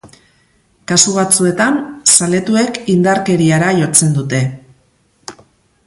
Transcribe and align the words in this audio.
Kasu 0.91 1.11
batzuetan, 1.17 1.77
zaletuek 2.15 2.79
indarkeriara 2.95 3.71
jotzen 3.83 4.19
dute. 4.19 4.41